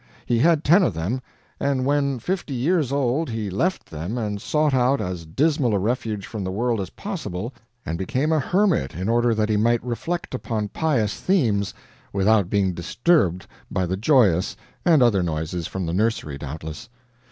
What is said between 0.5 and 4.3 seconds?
ten of them, and when fifty years old he left them,